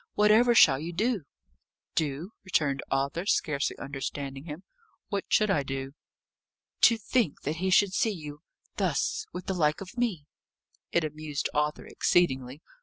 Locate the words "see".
7.93-8.09